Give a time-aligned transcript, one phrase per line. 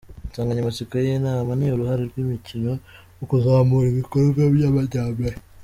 [0.27, 2.71] Insanganyamatsiko y’iyi nama ni uruhare rw’imikino
[3.17, 5.35] mu kuzamura ibikorwa by’amajyambere.